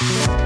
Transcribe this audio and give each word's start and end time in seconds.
Thank 0.00 0.28
you. 0.28 0.37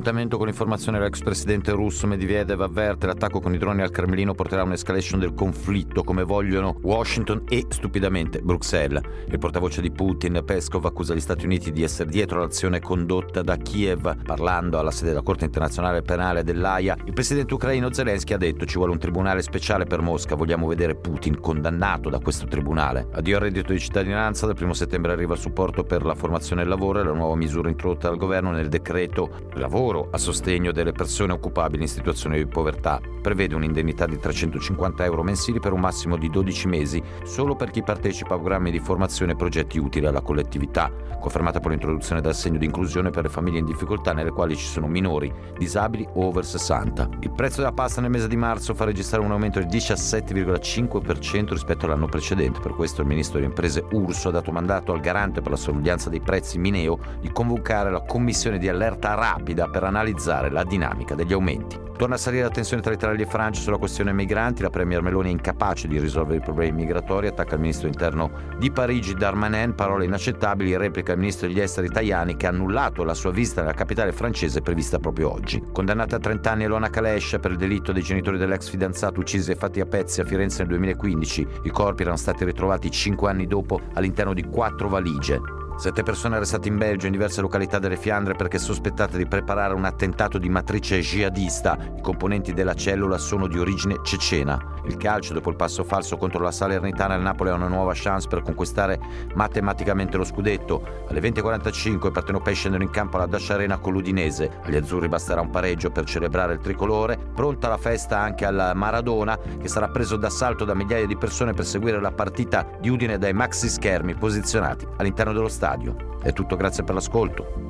L'appuntamento 0.00 0.38
con 0.38 0.46
l'informazione 0.46 0.96
dell'ex 0.96 1.20
presidente 1.20 1.72
russo 1.72 2.06
Medvedev 2.06 2.62
avverte 2.62 3.04
l'attacco 3.04 3.38
con 3.38 3.52
i 3.52 3.58
droni 3.58 3.82
al 3.82 3.90
Cremlino 3.90 4.32
porterà 4.32 4.62
a 4.62 4.64
un'escalation 4.64 5.20
del 5.20 5.34
conflitto 5.34 6.04
come 6.04 6.22
vogliono 6.22 6.74
Washington 6.80 7.42
e 7.46 7.66
stupidamente 7.68 8.40
Bruxelles. 8.40 9.02
Il 9.28 9.38
portavoce 9.38 9.82
di 9.82 9.90
Putin, 9.90 10.40
Peskov, 10.42 10.86
accusa 10.86 11.12
gli 11.12 11.20
Stati 11.20 11.44
Uniti 11.44 11.70
di 11.70 11.82
essere 11.82 12.08
dietro 12.08 12.40
l'azione 12.40 12.80
condotta 12.80 13.42
da 13.42 13.58
Kiev. 13.58 14.22
Parlando 14.24 14.78
alla 14.78 14.90
sede 14.90 15.10
della 15.10 15.20
Corte 15.20 15.44
internazionale 15.44 16.00
penale 16.00 16.44
dell'AIA, 16.44 16.96
il 17.04 17.12
presidente 17.12 17.52
ucraino 17.52 17.92
Zelensky 17.92 18.32
ha 18.32 18.38
detto 18.38 18.64
ci 18.64 18.78
vuole 18.78 18.92
un 18.92 18.98
tribunale 18.98 19.42
speciale 19.42 19.84
per 19.84 20.00
Mosca, 20.00 20.34
vogliamo 20.34 20.66
vedere 20.66 20.94
Putin 20.94 21.38
condannato 21.38 22.08
da 22.08 22.20
questo 22.20 22.46
tribunale. 22.46 23.06
Addio 23.12 23.36
al 23.36 23.42
reddito 23.42 23.74
di 23.74 23.78
cittadinanza, 23.78 24.46
dal 24.46 24.56
1 24.58 24.72
settembre 24.72 25.12
arriva 25.12 25.34
il 25.34 25.40
supporto 25.40 25.84
per 25.84 26.06
la 26.06 26.14
formazione 26.14 26.62
e 26.62 26.64
il 26.64 26.70
lavoro 26.70 27.00
e 27.00 27.04
la 27.04 27.12
nuova 27.12 27.36
misura 27.36 27.68
introdotta 27.68 28.08
dal 28.08 28.16
governo 28.16 28.50
nel 28.50 28.70
decreto 28.70 29.48
lavoro 29.56 29.88
a 29.98 30.18
sostegno 30.18 30.70
delle 30.70 30.92
persone 30.92 31.32
occupabili 31.32 31.82
in 31.82 31.88
situazione 31.88 32.36
di 32.36 32.46
povertà. 32.46 33.00
Prevede 33.20 33.56
un'indennità 33.56 34.06
di 34.06 34.18
350 34.18 35.04
euro 35.04 35.24
mensili 35.24 35.58
per 35.58 35.72
un 35.72 35.80
massimo 35.80 36.16
di 36.16 36.30
12 36.30 36.68
mesi 36.68 37.02
solo 37.24 37.56
per 37.56 37.70
chi 37.70 37.82
partecipa 37.82 38.34
a 38.34 38.38
programmi 38.38 38.70
di 38.70 38.78
formazione 38.78 39.32
e 39.32 39.36
progetti 39.36 39.78
utili 39.78 40.06
alla 40.06 40.20
collettività, 40.20 40.90
confermata 41.18 41.58
poi 41.58 41.72
l'introduzione 41.72 42.20
del 42.20 42.34
segno 42.34 42.58
di 42.58 42.66
inclusione 42.66 43.10
per 43.10 43.24
le 43.24 43.28
famiglie 43.28 43.58
in 43.58 43.66
difficoltà 43.66 44.12
nelle 44.12 44.30
quali 44.30 44.56
ci 44.56 44.66
sono 44.66 44.86
minori, 44.86 45.32
disabili 45.58 46.06
o 46.14 46.26
over 46.26 46.44
60. 46.44 47.08
Il 47.20 47.32
prezzo 47.32 47.58
della 47.58 47.72
pasta 47.72 48.00
nel 48.00 48.10
mese 48.10 48.28
di 48.28 48.36
marzo 48.36 48.74
fa 48.74 48.84
registrare 48.84 49.24
un 49.24 49.32
aumento 49.32 49.58
del 49.58 49.68
17,5% 49.68 51.48
rispetto 51.50 51.86
all'anno 51.86 52.06
precedente. 52.06 52.60
Per 52.60 52.74
questo 52.74 53.00
il 53.00 53.08
ministro 53.08 53.34
delle 53.34 53.48
imprese 53.48 53.84
Urso 53.90 54.28
ha 54.28 54.32
dato 54.32 54.52
mandato 54.52 54.92
al 54.92 55.00
garante 55.00 55.40
per 55.40 55.50
la 55.50 55.56
sorveglianza 55.56 56.08
dei 56.08 56.20
prezzi 56.20 56.58
Mineo 56.58 56.98
di 57.20 57.30
convocare 57.32 57.90
la 57.90 58.02
commissione 58.02 58.58
di 58.58 58.68
allerta 58.68 59.14
rapida 59.14 59.38
rapida 59.40 59.68
per 59.80 59.88
analizzare 59.88 60.50
la 60.50 60.62
dinamica 60.62 61.14
degli 61.14 61.32
aumenti. 61.32 61.78
Torna 61.96 62.14
a 62.14 62.18
salire 62.18 62.42
la 62.42 62.50
tensione 62.50 62.82
tra 62.82 62.92
Italia 62.92 63.24
e 63.24 63.28
Francia 63.28 63.60
sulla 63.60 63.78
questione 63.78 64.12
migranti. 64.12 64.62
La 64.62 64.70
Premier 64.70 65.02
Meloni 65.02 65.28
è 65.28 65.32
incapace 65.32 65.88
di 65.88 65.98
risolvere 65.98 66.38
i 66.38 66.40
problemi 66.40 66.82
migratori. 66.82 67.26
Attacca 67.26 67.54
il 67.54 67.60
ministro 67.60 67.88
interno 67.88 68.30
di 68.58 68.70
Parigi 68.70 69.14
Darmanin. 69.14 69.74
Parole 69.74 70.04
inaccettabili. 70.04 70.76
Replica 70.76 71.12
il 71.12 71.18
ministro 71.18 71.46
degli 71.46 71.60
esteri 71.60 71.88
Tajani 71.88 72.36
che 72.36 72.46
ha 72.46 72.50
annullato 72.50 73.04
la 73.04 73.14
sua 73.14 73.30
visita 73.30 73.60
nella 73.60 73.74
capitale 73.74 74.12
francese 74.12 74.62
prevista 74.62 74.98
proprio 74.98 75.32
oggi. 75.32 75.62
Condannata 75.72 76.16
a 76.16 76.20
30 76.20 76.50
anni 76.50 76.64
Elona 76.64 76.88
Kalesh 76.88 77.36
per 77.40 77.50
il 77.50 77.58
delitto 77.58 77.92
dei 77.92 78.02
genitori 78.02 78.38
dell'ex 78.38 78.68
fidanzato 78.68 79.20
uccisi 79.20 79.50
e 79.50 79.56
fatti 79.56 79.80
a 79.80 79.86
pezzi 79.86 80.20
a 80.22 80.24
Firenze 80.24 80.60
nel 80.60 80.68
2015. 80.68 81.46
I 81.64 81.70
corpi 81.70 82.02
erano 82.02 82.16
stati 82.16 82.44
ritrovati 82.44 82.90
5 82.90 83.28
anni 83.28 83.46
dopo 83.46 83.78
all'interno 83.94 84.32
di 84.32 84.44
quattro 84.44 84.88
valigie. 84.88 85.59
Sette 85.80 86.02
persone 86.02 86.36
arrestate 86.36 86.68
in 86.68 86.76
Belgio 86.76 87.06
in 87.06 87.12
diverse 87.12 87.40
località 87.40 87.78
delle 87.78 87.96
Fiandre 87.96 88.34
perché 88.34 88.58
sospettate 88.58 89.16
di 89.16 89.24
preparare 89.24 89.72
un 89.72 89.86
attentato 89.86 90.36
di 90.36 90.50
matrice 90.50 91.00
jihadista. 91.00 91.78
I 91.96 92.02
componenti 92.02 92.52
della 92.52 92.74
cellula 92.74 93.16
sono 93.16 93.46
di 93.46 93.58
origine 93.58 94.00
cecena. 94.04 94.62
Il 94.84 94.98
calcio, 94.98 95.32
dopo 95.32 95.48
il 95.48 95.56
passo 95.56 95.82
falso 95.82 96.18
contro 96.18 96.42
la 96.42 96.50
Salernitana, 96.50 97.14
il 97.14 97.22
Napoli 97.22 97.48
ha 97.48 97.54
una 97.54 97.68
nuova 97.68 97.92
chance 97.94 98.28
per 98.28 98.42
conquistare 98.42 99.00
matematicamente 99.32 100.18
lo 100.18 100.24
scudetto. 100.24 101.06
Alle 101.08 101.20
20.45 101.20 102.08
i 102.08 102.10
partenopei 102.10 102.54
scendono 102.54 102.82
in 102.82 102.90
campo 102.90 103.16
alla 103.16 103.24
Dash 103.24 103.48
Arena 103.48 103.78
con 103.78 103.94
l'Udinese. 103.94 104.50
Agli 104.62 104.76
azzurri 104.76 105.08
basterà 105.08 105.40
un 105.40 105.48
pareggio 105.48 105.90
per 105.90 106.04
celebrare 106.04 106.52
il 106.52 106.60
tricolore. 106.60 107.16
Pronta 107.16 107.68
la 107.68 107.78
festa 107.78 108.18
anche 108.18 108.44
al 108.44 108.72
Maradona, 108.74 109.38
che 109.58 109.68
sarà 109.68 109.88
preso 109.88 110.16
d'assalto 110.16 110.66
da 110.66 110.74
migliaia 110.74 111.06
di 111.06 111.16
persone 111.16 111.54
per 111.54 111.64
seguire 111.64 111.98
la 112.02 112.12
partita 112.12 112.66
di 112.78 112.90
Udine 112.90 113.16
dai 113.16 113.32
maxi 113.32 113.70
schermi 113.70 114.14
posizionati 114.14 114.86
all'interno 114.98 115.32
dello 115.32 115.48
stadio 115.48 115.69
stadio. 115.70 116.18
È 116.20 116.32
tutto 116.32 116.56
grazie 116.56 116.82
per 116.82 116.94
l'ascolto. 116.94 117.69